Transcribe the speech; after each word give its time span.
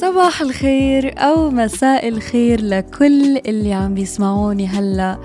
صباح 0.00 0.40
الخير 0.40 1.14
أو 1.18 1.50
مساء 1.50 2.08
الخير 2.08 2.60
لكل 2.60 3.36
اللي 3.36 3.72
عم 3.72 3.94
بيسمعوني 3.94 4.66
هلا. 4.66 5.18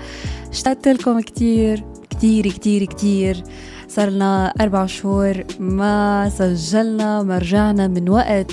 اشتقت 0.50 0.88
لكم 0.88 1.20
كتير 1.20 1.84
كتير 2.10 2.46
كتير 2.48 2.84
كتير. 2.84 3.42
صرنا 3.88 4.52
أربع 4.60 4.86
شهور 4.86 5.44
ما 5.60 6.28
سجلنا 6.28 7.22
ما 7.22 7.38
رجعنا 7.38 7.88
من 7.88 8.08
وقت 8.08 8.50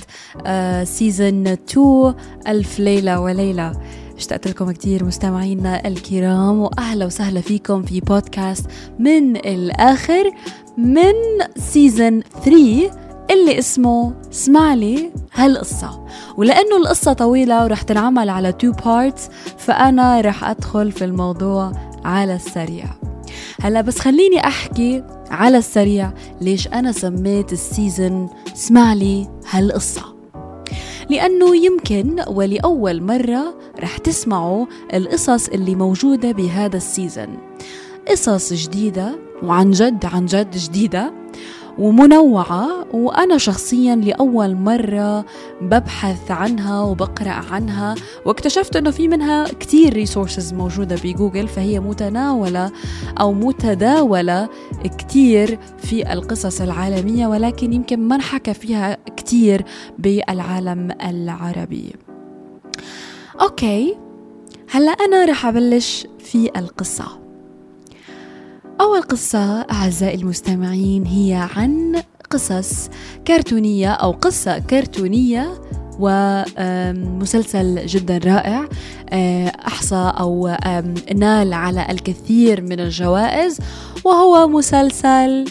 سيزن 0.88 1.48
آه 1.48 1.54
2 1.54 2.14
ألف 2.48 2.80
ليلة 2.80 3.20
وليلة. 3.20 3.72
اشتقت 4.18 4.48
لكم 4.48 4.72
كتير 4.72 5.04
مستمعينا 5.04 5.88
الكرام 5.88 6.60
وأهلا 6.60 7.06
وسهلا 7.06 7.42
فيكم 7.42 7.84
في 7.84 8.00
بودكاست 8.00 8.66
من 9.00 9.38
الآخر 9.38 10.32
من 10.78 11.14
season 11.58 12.22
3 12.46 12.92
اللي 13.32 13.60
اسمه 13.60 14.14
اسمع 14.32 14.74
لي 14.74 15.12
هالقصة. 15.34 16.06
ولأنه 16.38 16.78
القصة 16.78 17.14
طويلة 17.14 17.64
ورح 17.64 17.82
تنعمل 17.82 18.30
على 18.30 18.52
two 18.52 18.72
parts 18.72 19.30
فأنا 19.58 20.22
رح 20.22 20.44
أدخل 20.50 20.92
في 20.92 21.06
الموضوع 21.06 21.72
على 22.06 22.36
السريع. 22.36 22.86
هلا 23.62 23.82
بس 23.82 24.00
خليني 24.00 24.48
أحكي 24.48 25.04
على 25.32 25.58
السريع 25.58 26.12
ليش 26.42 26.68
أنا 26.68 26.92
سميت 26.92 27.54
ال 27.54 27.65
season 27.65 28.30
اسمع 28.54 28.94
لي 28.94 29.30
هالقصة. 29.50 30.14
لأنه 31.10 31.56
يمكن 31.56 32.24
ولأول 32.28 33.04
مرة 33.04 33.56
رح 33.80 33.98
تسمعوا 33.98 34.66
القصص 34.94 35.48
اللي 35.48 35.76
موجودة 35.76 36.32
بهذا 36.32 36.78
ال 36.78 36.84
season. 36.84 37.30
قصص 38.08 38.54
جديدة 38.54 39.20
وعن 39.44 39.72
جد 39.72 40.06
عن 40.06 40.26
جد 40.26 40.58
جديدة. 40.58 41.23
ومنوعة 41.78 42.86
وأنا 42.94 43.38
شخصيا 43.38 43.96
لأول 43.96 44.56
مرة 44.56 45.26
ببحث 45.62 46.32
عنها 46.32 46.82
وبقرأ 46.82 47.30
عنها 47.30 47.96
واكتشفت 48.26 48.76
أنه 48.76 48.92
في 48.92 49.08
منها 49.08 49.48
كتير 49.48 49.94
resources 49.94 50.54
موجودة 50.54 50.96
بجوجل 51.04 51.48
فهي 51.48 51.80
متناولة 51.80 52.72
أو 53.20 53.34
متداولة 53.34 54.50
كتير 54.98 55.60
في 55.78 56.14
القصص 56.14 56.62
العالمية 56.62 57.28
ولكن 57.28 57.74
يمكن 57.74 58.00
ما 58.00 58.16
انحكى 58.16 58.54
فيها 58.54 58.98
كتير 59.18 59.66
بالعالم 60.00 60.92
العربي. 61.06 61.96
okay 63.42 63.98
هلأ 64.70 64.92
أنا 64.92 65.26
رح 65.26 65.46
أبلش 65.46 66.08
في 66.20 66.50
القصة. 66.58 67.23
أول 68.82 69.02
قصة 69.02 69.62
أعزائي 69.62 70.16
المستمعين 70.16 71.06
هي 71.06 71.50
عن 71.56 72.02
قصص 72.30 72.90
كرتونية 73.28 73.92
أو 73.92 74.12
قصة 74.12 74.60
كرتونية 74.60 75.62
ومسلسل 76.00 77.86
جدا 77.86 78.18
رائع 78.18 78.68
آه، 79.10 79.52
أحصى 79.68 80.14
أو 80.20 80.58
نال 81.16 81.54
على 81.54 81.86
الكثير 81.90 82.62
من 82.62 82.80
الجوائز 82.80 83.60
وهو 84.04 84.48
مسلسل 84.48 85.46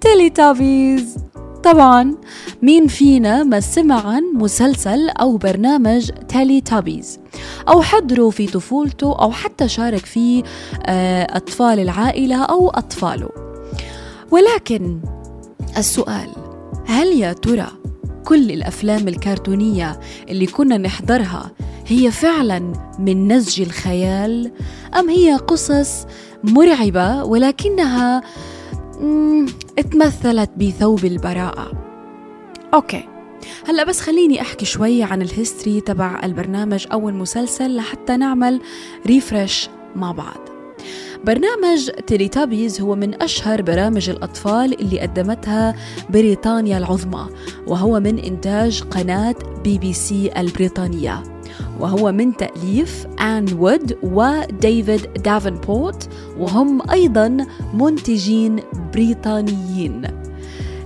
تيلي 0.00 0.30
تابيز 0.30 1.23
طبعا 1.64 2.14
مين 2.62 2.86
فينا 2.86 3.42
ما 3.42 3.60
سمع 3.60 4.06
عن 4.06 4.22
مسلسل 4.34 5.08
أو 5.10 5.36
برنامج 5.36 6.10
تيلي 6.28 6.60
تابيز؟ 6.60 7.20
أو 7.68 7.82
حضره 7.82 8.30
في 8.30 8.46
طفولته 8.46 9.18
أو 9.18 9.32
حتى 9.32 9.68
شارك 9.68 10.06
فيه 10.06 10.42
آه، 10.86 11.36
أطفال 11.36 11.80
العائلة 11.80 12.44
أو 12.44 12.70
أطفاله. 12.70 13.28
ولكن 14.30 15.00
السؤال 15.78 16.28
هل 16.86 17.06
يا 17.06 17.32
ترى 17.32 17.66
كل 18.24 18.50
الأفلام 18.50 19.08
الكرتونية 19.08 20.00
اللي 20.28 20.46
كنا 20.46 20.78
نحضرها 20.78 21.50
هي 21.86 22.10
فعلا 22.10 22.72
من 22.98 23.28
نسج 23.32 23.60
الخيال 23.60 24.52
أم 24.98 25.08
هي 25.08 25.36
قصص 25.36 26.06
مرعبة 26.44 27.24
ولكنها 27.24 28.22
اتمثلت 29.78 30.50
بثوب 30.56 31.04
البراءة. 31.04 31.72
okay. 32.74 33.04
هلا 33.66 33.84
بس 33.84 34.00
خليني 34.00 34.40
أحكي 34.40 34.64
شوي 34.64 35.02
عن 35.02 35.22
ال 35.22 35.29
history 35.29 35.80
تبع 35.80 36.20
البرنامج 36.24 36.86
أو 36.92 37.08
المسلسل 37.08 37.76
لحتى 37.76 38.16
نعمل 38.16 38.60
refresh 39.06 39.68
مع 39.96 40.12
بعض. 40.12 40.38
برنامج 41.24 41.90
تيليتابيز 42.06 42.80
هو 42.80 42.94
من 42.94 43.22
أشهر 43.22 43.62
برامج 43.62 44.10
الأطفال 44.10 44.80
اللي 44.80 45.00
قدمتها 45.00 45.74
بريطانيا 46.10 46.78
العظمى 46.78 47.26
وهو 47.66 48.00
من 48.00 48.18
إنتاج 48.18 48.82
قناة 48.82 49.34
بي 49.64 49.78
بي 49.78 49.92
سي 49.92 50.30
البريطانية. 50.36 51.33
وهو 51.80 52.12
من 52.12 52.36
تأليف 52.36 53.06
آن 53.20 53.46
وود 53.58 53.98
وديفيد 54.02 55.12
دافنبورت 55.12 56.08
وهم 56.38 56.90
أيضا 56.90 57.46
منتجين 57.74 58.60
بريطانيين. 58.94 60.02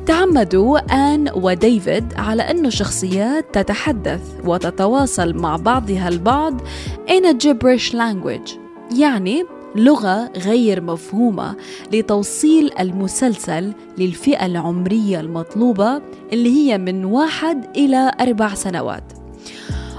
تعمدوا 0.06 0.78
آن 1.14 1.30
وديفيد 1.34 2.14
على 2.16 2.42
أن 2.42 2.70
شخصيات 2.70 3.54
تتحدث 3.54 4.20
وتتواصل 4.44 5.34
مع 5.36 5.56
بعضها 5.56 6.08
البعض 6.08 6.60
in 7.08 7.24
a 7.24 7.34
gibberish 7.46 7.92
language 7.92 8.50
يعني 8.98 9.44
لغة 9.76 10.32
غير 10.36 10.80
مفهومة 10.80 11.56
لتوصيل 11.92 12.70
المسلسل 12.80 13.72
للفئة 13.98 14.46
العمرية 14.46 15.20
المطلوبة 15.20 16.02
اللي 16.32 16.50
هي 16.56 16.78
من 16.78 17.04
واحد 17.04 17.64
إلى 17.76 18.12
أربع 18.20 18.54
سنوات. 18.54 19.17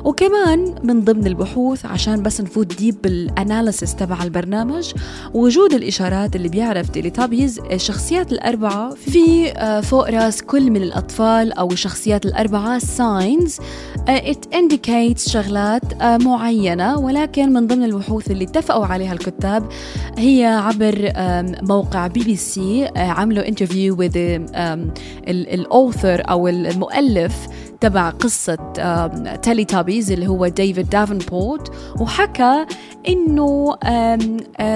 وكمان 0.03 0.75
من 0.83 1.01
ضمن 1.01 1.27
البحوث 1.27 1.85
عشان 1.85 2.23
بس 2.23 2.41
نفوت 2.41 2.77
deep 2.77 3.01
بال 3.01 3.20
analysis 3.20 3.95
تبع 3.95 4.23
البرنامج 4.23 4.93
وجود 5.33 5.73
الإشارات 5.73 6.35
اللي 6.35 6.49
بيعرف 6.49 6.89
تيليتابيز 6.89 7.59
الشخصيات 7.59 8.31
الأربعة 8.31 8.93
في 8.93 9.51
آه، 9.51 9.81
فوق 9.81 10.09
راس 10.09 10.41
كل 10.41 10.71
من 10.71 10.83
الأطفال 10.83 11.53
أو 11.53 11.71
الشخصيات 11.71 12.25
الأربعة 12.25 12.79
signs 12.79 13.57
it 14.07 14.53
indicates 14.53 15.29
شغلات 15.29 16.01
آه، 16.01 16.17
معينة. 16.17 16.99
ولكن 16.99 17.53
من 17.53 17.67
ضمن 17.67 17.83
البحوث 17.83 18.31
اللي 18.31 18.43
اتفقوا 18.43 18.85
عليها 18.85 19.13
الكتاب 19.13 19.69
هي 20.17 20.45
عبر 20.45 21.11
موقع 21.61 22.07
بي 22.07 22.23
بي 22.23 22.35
سي 22.35 22.89
عملوا 22.95 23.47
interview 23.47 23.95
with 23.99 24.17
ال 25.27 25.42
author 25.42 26.29
أو 26.29 26.47
المؤلف 26.47 27.47
تبع 27.81 28.09
قصة 28.09 28.55
تيلي 29.41 29.65
تابيز 29.65 30.11
اللي 30.11 30.27
هو 30.27 30.47
ديفيد 30.47 30.89
دافنبورت 30.89 31.71
وحكى 32.01 32.65
إنه 33.09 33.75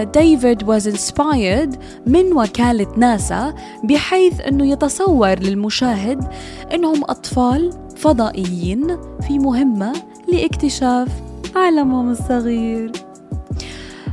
ديفيد 0.03 0.63
was 0.63 0.87
inspired 0.87 1.75
من 2.05 2.33
وكالة 2.33 2.87
ناسا 2.97 3.53
بحيث 3.83 4.41
إنه 4.41 4.65
يتصور 4.71 5.39
للمشاهد 5.39 6.27
إنهم 6.73 7.03
أطفال 7.03 7.71
فضائيين 7.97 8.97
في 9.27 9.39
مهمة 9.39 9.93
لاكتشاف 10.27 11.07
عالمهم 11.55 12.11
الصغير 12.11 12.91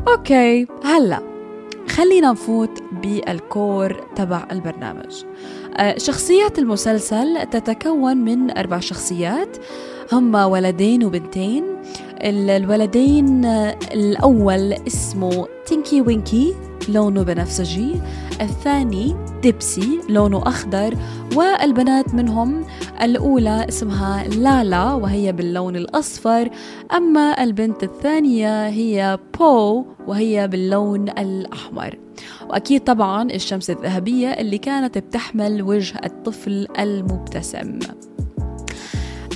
okay 0.09 0.67
هلا 0.85 1.21
خلينا 1.89 2.31
نفوت 2.33 2.83
بال 3.03 3.37
core 3.37 4.05
تبع 4.17 4.47
البرنامج. 4.53 5.25
آه، 5.25 5.60
شخصيات 5.97 6.59
المسلسل 6.59 7.47
تتكون 7.51 8.17
من 8.17 8.59
أربع 8.59 8.81
شخصيات. 8.81 9.57
هم 10.13 10.35
ولدين 10.35 11.05
وبنتين. 11.05 11.65
الولدين 12.23 13.45
آه، 13.45 13.77
الأول 13.93 14.73
اسمه 14.73 15.49
تينكي 15.67 16.01
وينكي 16.01 16.55
لونه 16.89 17.23
بنفسجي. 17.23 18.01
الثاني 18.41 19.17
ديبسي 19.43 20.01
لونه 20.09 20.43
أخضر 20.43 20.95
والبنات 21.37 22.15
منهم 22.15 22.65
الأولى 23.03 23.67
اسمها 23.69 24.29
لالا 24.29 24.93
وهي 24.93 25.33
باللون 25.33 25.77
الأصفر. 25.77 26.51
أما 26.97 27.43
البنت 27.45 27.83
الثانية 27.83 28.69
هي 28.69 29.19
بو 29.39 29.85
وهي 30.07 30.49
باللون 30.49 31.09
الأحمر. 31.09 31.99
وأكيد 32.49 32.85
طبعا 32.85 33.23
الشمس 33.31 33.71
الذهبية 33.71 34.29
اللي 34.29 34.59
كانت 34.59 34.99
بتحمل 34.99 35.63
وجه 35.63 36.01
الطفل 36.05 36.67
المبتسم. 36.79 37.79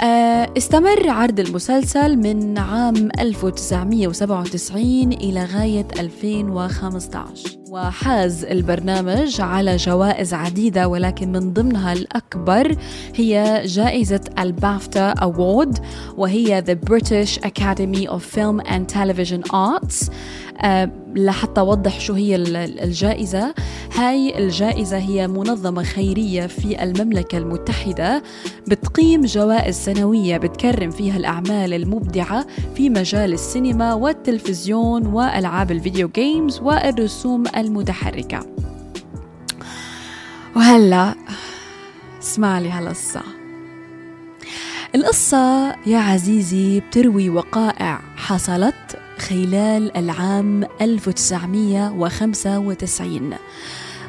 استمر 0.03 1.09
عرض 1.09 1.41
المسلسل 1.41 2.17
من 2.17 2.59
عام 2.59 3.09
1997 3.21 5.13
إلى 5.13 5.45
غاية 5.45 5.87
2015 5.99 7.59
وحاز 7.71 8.45
البرنامج 8.45 9.41
على 9.41 9.77
جوائز 9.77 10.35
عديدة 10.35 10.89
ولكن 10.89 11.33
من 11.33 11.53
ضمنها 11.53 11.93
الأكبر 11.93 12.77
هي 13.15 13.63
جائزة 13.65 14.21
البافتا 14.39 15.09
أوورد 15.11 15.79
وهي 16.17 16.63
The 16.63 16.91
British 16.91 17.39
Academy 17.39 18.09
of 18.09 18.23
Film 18.37 18.61
and 18.67 18.95
Television 18.95 19.53
Arts. 19.53 20.11
آه، 20.61 20.91
لحتى 21.15 21.61
أوضح 21.61 22.01
شو 22.01 22.13
هي 22.15 22.37
الجائزة 22.37 23.55
هاي 23.95 24.39
الجائزة 24.39 24.99
هي 24.99 25.29
منظمة 25.29 25.83
خيرية 25.83 26.47
في 26.47 26.83
المملكة 26.83 27.39
المتحدة 27.39 28.23
بتقيم 28.69 29.21
جوائز 29.21 29.75
سنوية 29.77 30.37
بتكرم 30.37 30.91
فيها 30.91 31.17
الأعمال 31.17 31.75
المبدعة 31.75 32.47
في 32.77 32.91
مجال 32.91 33.33
السينما 33.33 33.95
والتلفزيون 33.95 35.07
وألعاب 35.07 35.71
الفيديو 35.71 36.09
جيمز 36.09 36.61
والرسوم 36.61 37.45
المتحركة. 37.57 38.47
وهلأ 40.57 41.15
اسمع 42.23 42.59
لي 42.59 42.71
هالقصة. 42.71 43.23
القصة 44.95 45.77
يا 45.87 45.99
عزيزي 45.99 46.81
بتروي 46.81 47.31
وقائع. 47.31 48.01
حصلت 48.17 48.97
خلال 49.29 49.97
العام 49.97 50.65
1995 50.81 53.35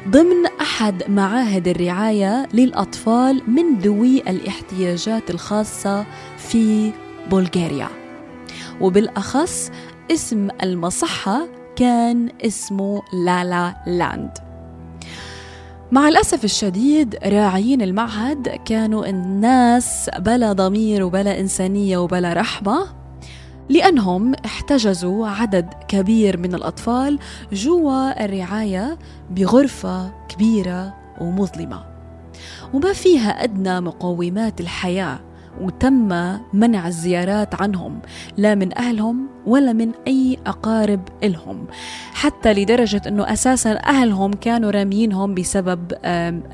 ضمن 0.08 0.46
أحد 0.60 1.10
معاهد 1.10 1.68
الرعاية 1.68 2.48
للأطفال 2.54 3.50
من 3.50 3.78
ذوي 3.78 4.18
الاحتياجات 4.18 5.30
الخاصة 5.30 6.06
في 6.36 6.92
بلغاريا. 7.30 7.88
وبالأخص 8.80 9.70
اسم 10.12 10.48
المصحة 10.62 11.48
كان 11.76 12.28
اسمه 12.46 13.02
لالا 13.24 13.74
لاند. 13.86 14.30
مع 15.92 16.08
الأسف 16.08 16.44
الشديد 16.44 17.16
راعيين 17.24 17.82
المعهد 17.82 18.48
كانوا 18.48 19.06
الناس 19.06 20.10
بلا 20.18 20.52
ضمير 20.52 21.02
وبلا 21.02 21.40
إنسانية 21.40 21.98
وبلا 21.98 22.32
رحمة 22.32 23.05
لأنهم 23.68 24.34
احتجزوا 24.44 25.28
عدد 25.28 25.74
كبير 25.88 26.38
من 26.38 26.54
الأطفال 26.54 27.18
جوا 27.52 28.24
الرعاية 28.24 28.98
بغرفة 29.30 30.12
كبيرة 30.28 30.94
ومظلمة. 31.20 31.84
وما 32.74 32.92
فيها 32.92 33.44
أدنى 33.44 33.80
مقومات 33.80 34.60
الحياة 34.60 35.18
وتم 35.60 36.38
منع 36.52 36.88
الزيارات 36.88 37.62
عنهم 37.62 37.98
لا 38.36 38.54
من 38.54 38.78
أهلهم 38.78 39.26
ولا 39.46 39.72
من 39.72 39.92
أي 40.06 40.38
أقارب 40.46 41.00
إلهم. 41.22 41.66
حتى 42.12 42.52
لدرجة 42.52 43.02
أنه 43.06 43.32
أساسا 43.32 43.72
أهلهم 43.72 44.32
كانوا 44.32 44.70
رامينهم 44.70 45.34
بسبب 45.34 45.92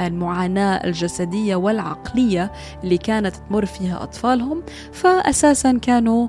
المعاناة 0.00 0.84
الجسدية 0.84 1.56
والعقلية 1.56 2.52
اللي 2.84 2.98
كانت 2.98 3.36
تمر 3.36 3.66
فيها 3.66 4.02
أطفالهم. 4.02 4.62
فأساسا 4.92 5.78
كانوا 5.78 6.28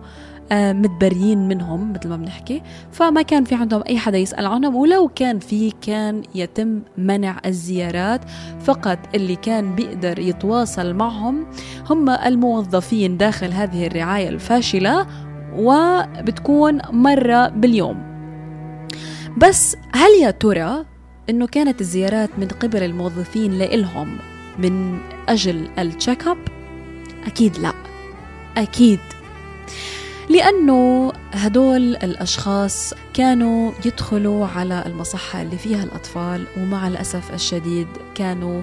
متبريين 0.53 1.47
منهم 1.47 1.93
مثل 1.93 2.09
ما 2.09 2.17
بنحكي. 2.17 2.61
فما 2.91 3.21
كان 3.21 3.43
في 3.43 3.55
عندهم 3.55 3.83
أي 3.89 3.97
حدا 3.97 4.17
يسأل 4.17 4.45
عنهم 4.45 4.75
ولو 4.75 5.07
كان 5.07 5.39
في 5.39 5.71
كان 5.81 6.21
يتم 6.35 6.81
منع 6.97 7.39
الزيارات 7.45 8.21
فقط 8.61 8.99
اللي 9.15 9.35
كان 9.35 9.75
بيقدر 9.75 10.19
يتواصل 10.19 10.93
معهم 10.93 11.45
هم 11.89 12.09
الموظفين 12.09 13.17
داخل 13.17 13.51
هذه 13.51 13.87
الرعاية 13.87 14.29
الفاشلة 14.29 15.07
وبتكون 15.55 16.79
مرة 16.91 17.47
باليوم. 17.47 18.13
بس 19.37 19.75
هل 19.93 20.11
يا 20.21 20.31
ترى 20.31 20.85
إنه 21.29 21.47
كانت 21.47 21.81
الزيارات 21.81 22.29
من 22.37 22.47
قبل 22.47 22.83
الموظفين 22.83 23.51
لإلهم 23.57 24.17
من 24.59 24.97
أجل 25.29 25.67
التشيك 25.79 26.27
اب 26.27 26.37
أكيد 27.25 27.57
لا. 27.57 27.73
أكيد. 28.57 28.99
لأنه 30.33 31.11
هدول 31.33 31.95
الأشخاص 31.95 32.93
كانوا 33.13 33.71
يدخلوا 33.85 34.47
على 34.47 34.83
المصحة 34.85 35.41
اللي 35.41 35.57
فيها 35.57 35.83
الأطفال 35.83 36.45
ومع 36.57 36.87
الأسف 36.87 37.33
الشديد 37.33 37.87
كانوا 38.15 38.61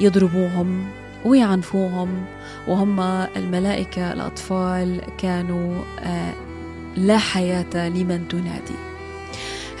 يضربوهم 0.00 0.84
ويعنفوهم 1.24 2.24
وهم 2.68 3.00
الملائكة 3.36 4.12
الأطفال 4.12 5.00
كانوا 5.18 5.82
آه، 6.00 6.32
لا 6.96 7.18
حياة 7.18 7.88
لمن 7.88 8.28
تنادي. 8.28 8.93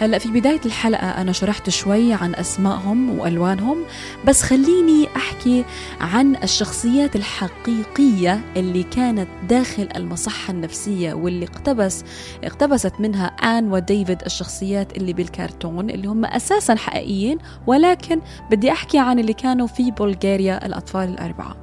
هلا 0.00 0.18
في 0.18 0.28
بداية 0.28 0.60
الحلقة 0.66 1.08
أنا 1.20 1.32
شرحت 1.32 1.70
شوي 1.70 2.12
عن 2.12 2.34
أسمائهم 2.34 3.18
وألوانهم 3.18 3.84
بس 4.24 4.42
خليني 4.42 5.08
أحكي 5.16 5.64
عن 6.00 6.36
الشخصيات 6.36 7.16
الحقيقية 7.16 8.40
اللي 8.56 8.82
كانت 8.82 9.28
داخل 9.48 9.88
المصحة 9.96 10.50
النفسية 10.50 11.14
واللي 11.14 11.46
اقتبس 11.46 12.04
اقتبست 12.44 13.00
منها 13.00 13.26
آن 13.26 13.72
وديفيد 13.72 14.22
الشخصيات 14.22 14.96
اللي 14.96 15.12
بالكرتون 15.12 15.90
اللي 15.90 16.08
هم 16.08 16.24
أساسا 16.24 16.74
حقيقيين 16.74 17.38
ولكن 17.66 18.20
بدي 18.50 18.72
أحكي 18.72 18.98
عن 18.98 19.18
اللي 19.18 19.32
كانوا 19.32 19.66
في 19.66 19.90
بلغاريا 19.90 20.66
الأطفال 20.66 21.08
الأربعة. 21.08 21.56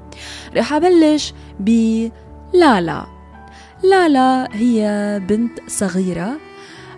رح 0.56 0.74
أبلش 0.74 1.34
بلالا. 1.60 3.06
لالا 3.84 4.48
هي 4.56 5.20
بنت 5.28 5.60
صغيرة 5.68 6.51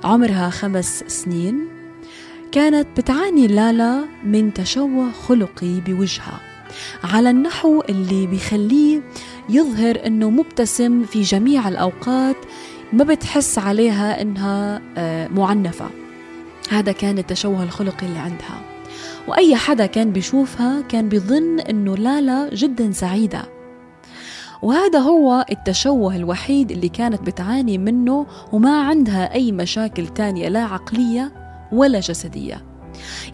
عمرها 0.04 0.50
خمس 0.50 1.04
سنين 1.08 1.68
كانت 2.52 2.88
بتعاني 2.98 3.48
لالا 3.48 4.06
من 4.26 4.54
تشوه 4.54 5.12
خلقي 5.12 5.80
بوجهها 5.80 6.40
على 7.04 7.30
النحو 7.30 7.82
اللي 7.90 8.28
بيخليه 8.28 9.02
يظهر 9.50 10.06
إنه 10.06 10.30
مبتسم 10.30 11.04
في 11.04 11.22
جميع 11.22 11.68
الأوقات 11.68 12.36
ما 12.94 13.04
بتحس 13.04 13.60
عليها 13.60 14.22
إنها 14.22 14.82
آه، 14.98 15.28
معنفة. 15.28 15.90
هذا 16.70 16.92
كان 16.92 17.18
التشوه 17.18 17.64
الخلقي 17.64 18.08
اللي 18.08 18.20
عندها. 18.20 18.62
وأي 19.28 19.56
حدا 19.56 19.86
كان 19.86 20.12
بيشوفها 20.12 20.82
كان 20.82 21.10
بيظن 21.10 21.60
إنه 21.60 21.98
لالا 21.98 22.50
جدا 22.54 22.92
سعيدة. 22.92 23.46
وهذا 24.64 25.00
هو 25.00 25.46
التشوه 25.52 26.16
الوحيد 26.16 26.72
اللي 26.72 26.90
كانت 26.90 27.22
بتعاني 27.22 27.78
منه 27.78 28.26
وما 28.52 28.82
عندها 28.82 29.34
أي 29.34 29.52
مشاكل 29.52 30.08
تانية 30.08 30.50
لا 30.50 30.64
عقلية 30.64 31.32
ولا 31.72 32.00
جسدية. 32.00 32.64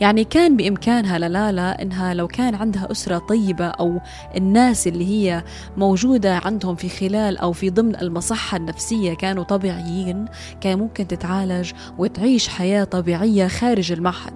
يعني 0.02 0.24
كان 0.24 0.58
بإمكانها 0.58 1.18
للالا 1.18 1.82
إنها 1.82 2.14
لو 2.14 2.28
كان 2.28 2.56
عندها 2.56 2.92
أسرة 2.92 3.18
طيبة 3.18 3.66
أو 3.66 4.00
الناس 4.38 4.88
اللي 4.88 5.06
هي 5.06 5.44
موجودة 5.78 6.38
عندهم 6.38 6.76
في 6.76 6.90
خلال 6.90 7.38
أو 7.38 7.52
في 7.52 7.70
ضمن 7.70 7.96
المصحة 7.96 8.58
النفسية 8.58 9.14
كانوا 9.14 9.44
طبيعيين 9.44 10.26
كان 10.62 10.80
ممكن 10.80 11.08
تتعالج 11.08 11.72
وتعيش 11.98 12.48
حياة 12.48 12.84
طبيعية 12.84 13.48
خارج 13.48 13.92
المعهد. 13.92 14.34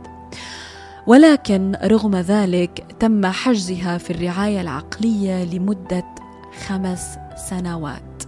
ولكن 1.07 1.75
رغم 1.83 2.15
ذلك 2.15 2.85
تم 2.99 3.25
حجزها 3.25 3.97
في 3.97 4.09
الرعاية 4.13 4.61
العقلية 4.61 5.43
لمدة 5.43 6.22
خمس 6.67 7.17
سنوات. 7.49 8.23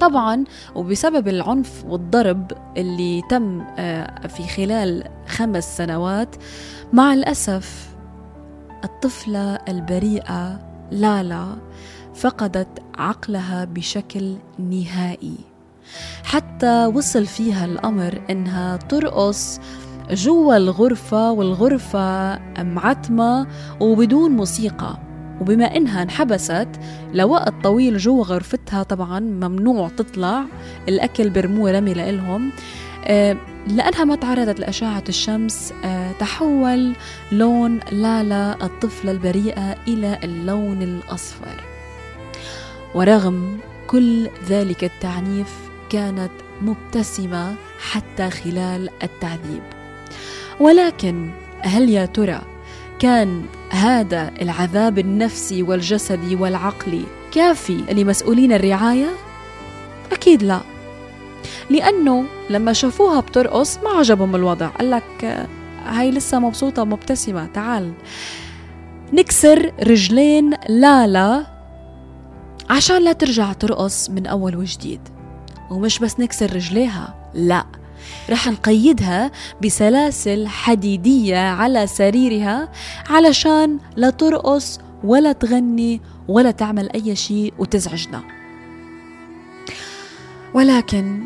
طبعا 0.00 0.44
وبسبب 0.74 1.28
العنف 1.28 1.84
والضرب 1.84 2.52
اللي 2.76 3.22
تم 3.30 3.64
آه، 3.78 4.26
في 4.26 4.42
خلال 4.42 5.04
خمس 5.26 5.76
سنوات 5.76 6.36
مع 6.92 7.14
الأسف 7.14 7.88
الطفلة 8.84 9.54
البريئة 9.54 10.60
لالا 10.90 11.46
فقدت 12.14 12.82
عقلها 12.98 13.64
بشكل 13.64 14.36
نهائي. 14.58 15.36
حتى 16.24 16.86
وصل 16.86 17.26
فيها 17.26 17.64
الأمر 17.64 18.22
إنها 18.30 18.76
ترقص 18.76 19.60
جوا 20.10 20.56
الغرفة 20.56 21.32
والغرفة 21.32 22.38
معتمة 22.62 23.46
وبدون 23.80 24.30
موسيقى. 24.30 25.03
وبما 25.40 25.76
إنها 25.76 26.02
انحبست 26.02 26.68
لوقت 27.14 27.54
طويل 27.62 27.96
جوا 27.96 28.24
غرفتها 28.24 28.82
طبعا 28.82 29.20
ممنوع 29.20 29.88
تطلع 29.88 30.44
الأكل 30.88 31.30
برموه 31.30 31.72
رمي 31.72 31.94
لإلهم. 31.94 32.50
آه، 33.06 33.36
لأنها 33.66 34.04
ما 34.04 34.16
تعرضت 34.16 34.60
لأشعة 34.60 35.04
الشمس 35.08 35.72
آه، 35.84 36.12
تحول 36.12 36.92
لون 37.32 37.80
لالا 37.92 38.64
الطفلة 38.64 39.10
البريئة 39.10 39.76
إلى 39.88 40.18
اللون 40.24 40.82
الأصفر. 40.82 41.64
ورغم 42.94 43.58
كل 43.86 44.28
ذلك 44.48 44.84
التعنيف 44.84 45.54
كانت 45.90 46.30
مبتسمة 46.62 47.54
حتى 47.90 48.30
خلال 48.30 48.90
التعذيب. 49.02 49.62
ولكن 50.60 51.30
هل 51.60 51.88
يا 51.88 52.06
ترى 52.06 52.53
كان 52.98 53.44
هذا 53.70 54.30
العذاب 54.42 54.98
النفسي 54.98 55.62
والجسدي 55.62 56.34
والعقلي 56.36 57.04
كافي 57.32 57.76
لمسؤولين 57.92 58.52
الرعاية؟ 58.52 59.08
أكيد 60.12 60.42
لا. 60.42 60.60
لأنه 61.70 62.24
لما 62.50 62.72
شافوها 62.72 63.20
بترقص 63.20 63.78
ما 63.78 63.90
عجبهم 63.90 64.36
الوضع. 64.36 64.66
قال 64.66 64.90
لك 64.90 65.46
هاي 65.84 66.10
لسه 66.10 66.38
مبسوطة 66.38 66.84
مبتسمة 66.84 67.46
تعال. 67.46 67.92
نكسر 69.12 69.72
رجلين 69.82 70.50
لالا 70.68 71.46
عشان 72.70 73.04
لا 73.04 73.12
ترجع 73.12 73.52
ترقص 73.52 74.10
من 74.10 74.26
أول 74.26 74.56
وجديد. 74.56 75.00
ومش 75.70 75.98
بس 75.98 76.20
نكسر 76.20 76.56
رجليها 76.56 77.14
لا. 77.34 77.64
رح 78.30 78.48
نقيدها 78.48 79.30
بسلاسل 79.62 80.48
حديدية 80.48 81.38
على 81.38 81.86
سريرها 81.86 82.68
علشان 83.10 83.78
لا 83.96 84.10
ترقص 84.10 84.80
ولا 85.04 85.32
تغني 85.32 86.00
ولا 86.28 86.50
تعمل 86.50 86.90
أي 86.94 87.16
شيء 87.16 87.54
وتزعجنا. 87.58 88.22
ولكن 90.54 91.24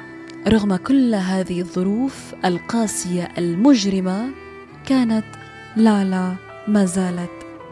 رغم 0.49 0.77
كل 0.77 1.15
هذه 1.15 1.61
الظروف 1.61 2.35
القاسية 2.45 3.29
المجرمة 3.39 4.31
كانت 4.87 5.25
لالا 5.77 6.37
ما 6.69 6.85
زالت 6.85 7.31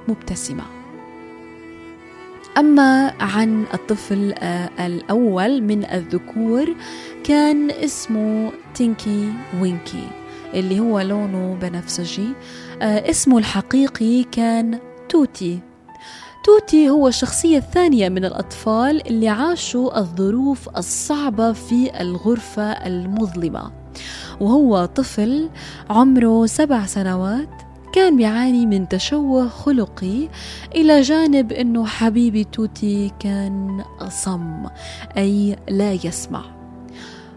مبتسمة. 0.09 0.76
أما 2.59 3.13
عن 3.21 3.65
الطفل 3.75 4.35
آه، 4.39 4.87
الأول 4.87 5.63
من 5.63 5.85
الذكور 5.85 6.75
كان 7.25 7.71
اسمه 7.71 8.53
تينكي 8.75 9.33
وينكي 9.61 10.09
اللي 10.55 10.81
هو 10.81 11.01
لونه 11.01 11.57
بنفسجي. 11.63 12.29
آه، 12.83 13.11
اسمه 13.11 13.39
الحقيقي 13.39 14.23
كان 14.23 14.79
توتي. 15.09 15.61
توتي 16.45 16.91
هو 16.91 17.09
الشخصية 17.09 17.59
الثانية 17.59 18.09
من 18.09 18.25
الأطفال 18.25 19.07
اللي 19.07 19.29
عاشوا 19.29 19.99
الظروف 19.99 20.69
الصعبة 20.77 21.53
في 21.53 22.01
الغرفة 22.01 22.63
المظلمة 22.63 23.73
وهو 24.41 24.85
طفل 24.85 25.51
عمره 25.91 26.47
سبع 26.47 26.87
سنوات. 26.87 27.66
كان 27.97 28.17
بيعاني 28.17 28.67
من 28.67 28.89
تشوه 28.89 29.49
خلقي 29.49 30.29
إلى 30.75 31.01
جانب 31.01 31.53
أنه 31.53 31.87
حبيبي 31.87 32.45
توتي 32.45 33.13
كان 33.21 33.85
أصم 34.01 34.67
أي 35.17 35.57
لا 35.69 35.93
يسمع. 35.93 36.45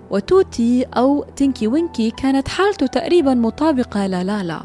وتوتي 0.09 0.83
أو 0.83 1.25
تينكي 1.35 1.67
وينكي 1.67 2.11
كانت 2.11 2.47
حالته 2.47 2.85
تقريبا 2.85 3.33
مطابقة 3.33 4.07
للالا 4.07 4.61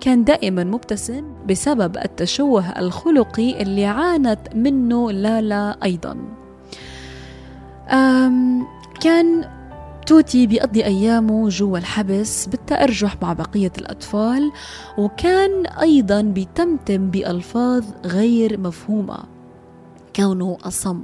كان 0.00 0.24
دائما 0.24 0.64
مبتسم 0.64 1.24
بسبب 1.48 1.96
التشوه 1.96 2.78
الخلقي 2.78 3.62
اللي 3.62 3.86
عانت 3.86 4.40
منه 4.54 5.12
لالا 5.12 5.76
أيضا. 5.84 6.16
كان 9.00 9.44
توتي 10.06 10.46
بيقضي 10.46 10.84
أيامه 10.84 11.48
جوا 11.48 11.78
الحبس 11.78 12.46
بالتأرجح 12.46 13.16
مع 13.22 13.32
بقية 13.32 13.72
الأطفال 13.78 14.52
وكان 14.98 15.66
أيضا 15.66 16.22
بيتمتم 16.22 17.10
بألفاظ 17.10 17.84
غير 18.04 18.60
مفهومة 18.60 19.18
كونه 20.16 20.58
أصم. 20.62 21.02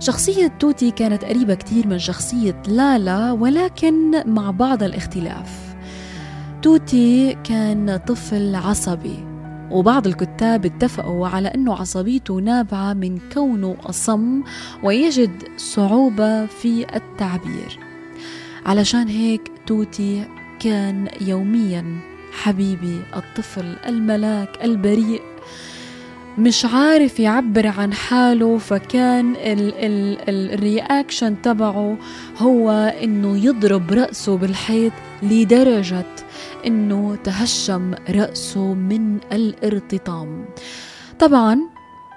شخصية 0.00 0.46
توتي 0.46 0.90
كانت 0.90 1.24
قريبة 1.24 1.54
كتير 1.54 1.86
من 1.86 1.98
شخصية 1.98 2.62
لالا 2.68 3.32
ولكن 3.32 4.22
مع 4.26 4.50
بعض 4.50 4.82
الاختلاف. 4.82 5.74
توتي 6.62 7.36
كان 7.44 7.96
طفل 7.96 8.54
عصبي 8.54 9.24
وبعض 9.70 10.06
الكتاب 10.06 10.66
اتفقوا 10.66 11.28
على 11.28 11.48
أنه 11.48 11.74
عصبيته 11.74 12.34
نابعة 12.34 12.92
من 12.92 13.18
كونه 13.34 13.76
أصم 13.84 14.42
ويجد 14.84 15.42
صعوبة 15.56 16.46
في 16.46 16.96
التعبير. 16.96 17.91
علشان 18.66 19.08
هيك 19.08 19.50
توتي 19.66 20.24
كان 20.60 21.08
يوميا 21.20 21.84
حبيبي 22.32 23.00
الطفل 23.16 23.76
الملاك 23.86 24.64
البريء 24.64 25.22
مش 26.38 26.64
عارف 26.64 27.20
يعبر 27.20 27.66
عن 27.66 27.92
حاله 27.92 28.58
فكان 28.58 29.34
ال 30.28 30.41
reaction 30.41 31.42
تبعه 31.42 31.96
هو 32.38 32.70
إنه 33.02 33.44
يضرب 33.44 33.92
رأسه 33.92 34.36
بالحيط 34.36 34.92
لدرجة 35.22 36.06
إنه 36.66 37.18
تهشم 37.24 37.94
رأسه 38.10 38.74
من 38.74 39.18
الارتطام. 39.32 40.44
طبعا 41.18 41.60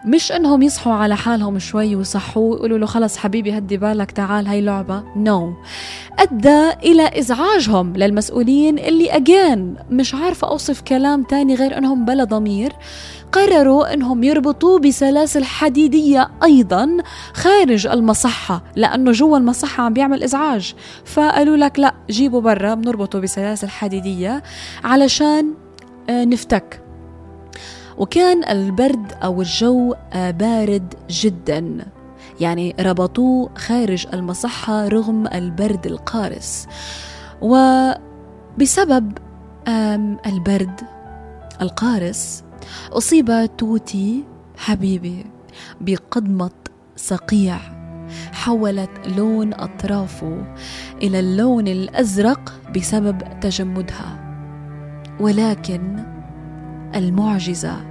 مش 0.05 0.31
إنهم 0.31 0.61
يصحوا 0.61 0.93
على 0.93 1.15
حالهم 1.15 1.59
شوي 1.59 1.95
ويصحوه 1.95 2.43
ويقولوا 2.43 2.77
له 2.77 2.85
خلص 2.85 3.17
حبيبي 3.17 3.57
هدي 3.57 3.77
بالك 3.77 4.11
تعال 4.11 4.47
هاي 4.47 4.61
لعبة. 4.61 5.03
no 5.15 5.53
no. 5.53 5.55
أدى 6.19 6.69
إلى 6.83 7.19
إزعاجهم 7.19 7.93
للمسؤولين 7.97 8.79
اللي 8.79 9.11
أجان 9.11 9.75
مش 9.89 10.15
عارفة 10.15 10.47
أوصف 10.47 10.81
كلام 10.81 11.23
تاني 11.23 11.55
غير 11.55 11.77
أنهم 11.77 12.05
بلا 12.05 12.23
ضمير 12.23 12.73
قرروا 13.31 13.93
أنهم 13.93 14.23
يربطوه 14.23 14.79
بسلاسل 14.79 15.43
حديدية 15.43 16.29
أيضا 16.43 16.97
خارج 17.33 17.87
المصحة 17.87 18.63
لأنه 18.75 19.11
جوا 19.11 19.37
المصحة 19.37 19.83
عم 19.83 19.93
بيعمل 19.93 20.23
إزعاج. 20.23 20.73
فقالوا 21.05 21.57
لك 21.57 21.79
لا 21.79 21.93
جيبوا 22.09 22.41
برا 22.41 22.73
بنربطه 22.73 23.19
بسلاسل 23.19 23.69
حديدية 23.69 24.43
علشان 24.83 25.53
آه، 26.09 26.25
نفتك. 26.25 26.84
وكان 27.97 28.49
البرد 28.49 29.13
أو 29.23 29.41
الجو 29.41 29.95
آه، 30.13 30.31
بارد 30.31 30.93
جدا. 31.09 31.85
يعني 32.39 32.75
ربطوه 32.79 33.49
خارج 33.55 34.07
المصحة 34.13 34.87
رغم 34.87 35.27
البرد 35.27 35.85
القارس. 35.85 36.67
وبسبب 37.41 39.17
البرد 40.25 40.81
القارس 41.61 42.43
أصيب 42.91 43.49
توتي 43.57 44.23
حبيبي 44.57 45.25
بقضمة 45.81 46.51
صقيع. 46.95 47.57
حولت 48.33 48.89
لون 49.17 49.53
أطرافه 49.53 50.55
إلى 51.01 51.19
اللون 51.19 51.67
الأزرق 51.67 52.53
بسبب 52.75 53.39
تجمدها. 53.41 54.25
ولكن 55.19 56.14
المعجزة. 56.95 57.85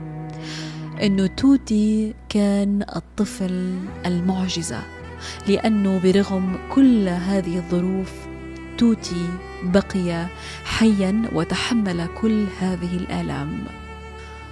أنه 1.03 1.27
توتي 1.27 2.15
كان 2.29 2.85
الطفل 2.97 3.79
المعجزة 4.07 4.83
لأنه 5.49 6.01
برغم 6.05 6.57
كل 6.73 7.09
هذه 7.09 7.57
الظروف 7.57 8.13
توتي 8.79 9.29
بقي 9.63 10.27
حيا 10.65 11.23
وتحمل 11.33 12.07
كل 12.21 12.47
هذه 12.61 12.97
الآلام. 12.97 13.65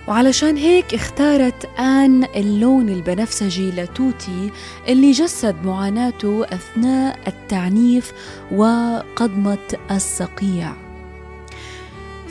وعلشان 0.08 0.56
هيك 0.56 0.94
اختارت 0.94 1.78
آن 1.78 2.24
اللون 2.24 2.88
البنفسجي 2.88 3.70
لتوتي 3.70 4.50
اللي 4.88 5.10
جسد 5.10 5.56
معاناته 5.64 6.44
أثناء 6.44 7.18
التعنيف 7.26 8.12
وقضمة 8.52 9.58
الصقيع. 9.90 10.81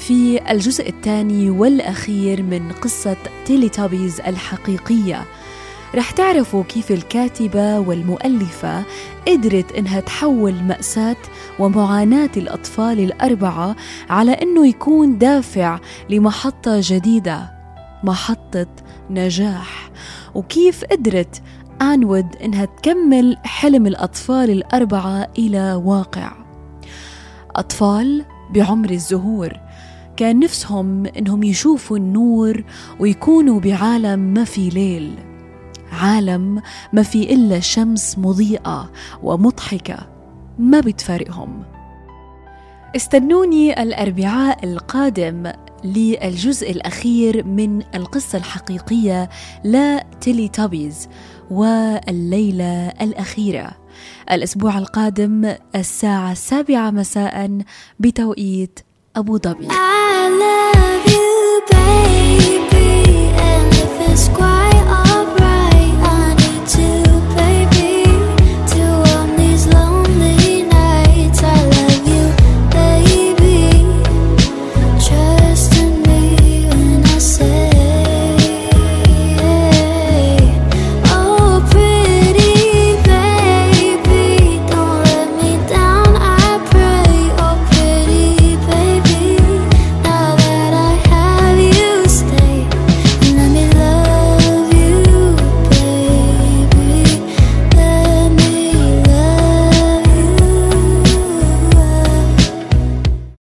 في 0.01 0.51
الجزء 0.51 0.89
الثاني 0.89 1.49
والأخير 1.49 2.43
من 2.43 2.71
قصة 2.71 3.17
تيليتابيز 3.45 4.21
الحقيقية. 4.21 5.25
رح 5.95 6.11
تعرفوا 6.11 6.63
كيف 6.63 6.91
الكاتبة 6.91 7.79
والمؤلفة 7.79 8.83
قدرت 9.27 9.71
إنها 9.71 9.99
تحول 9.99 10.53
مأساة 10.63 11.15
ومعاناة 11.59 12.29
الأطفال 12.37 12.99
الأربعة 12.99 13.75
على 14.09 14.31
إنه 14.31 14.67
يكون 14.67 15.17
دافع 15.17 15.79
لمحطة 16.09 16.79
جديدة 16.79 17.51
محطة 18.03 18.67
نجاح. 19.09 19.91
وكيف 20.35 20.83
قدرت 20.85 21.41
آنود 21.81 22.35
إنها 22.35 22.65
تكمل 22.65 23.37
حلم 23.43 23.87
الأطفال 23.87 24.49
الأربعة 24.49 25.27
إلى 25.37 25.73
واقع. 25.73 26.31
أطفال 27.55 28.25
بعمر 28.53 28.89
الزهور. 28.89 29.70
كان 30.21 30.39
نفسهم 30.39 31.05
إنهم 31.05 31.43
يشوفوا 31.43 31.97
النور 31.97 32.63
ويكونوا 32.99 33.59
بعالم 33.59 34.19
ما 34.19 34.43
في 34.43 34.69
ليل 34.69 35.15
عالم 35.91 36.61
ما 36.93 37.03
في 37.03 37.33
إلا 37.33 37.59
شمس 37.59 38.17
مضيئة 38.17 38.91
ومضحكة 39.23 39.97
ما 40.59 40.79
بتفارقهم. 40.79 41.63
استنوني 42.95 43.83
الأربعاء 43.83 44.65
القادم 44.65 45.51
للجزء 45.83 46.71
الأخير 46.71 47.45
من 47.45 47.81
القصة 47.95 48.37
الحقيقية 48.37 49.29
لتيلي 49.65 50.47
توبيز 50.47 51.09
والليلة 51.51 52.87
الأخيرة. 52.87 53.71
الأسبوع 54.31 54.77
القادم 54.77 55.55
الساعة 55.75 56.31
السابعة 56.31 56.91
مساء 56.91 57.61
بتوقيت 57.99 58.79
Abu 59.13 59.39
Dhabi. 59.39 59.67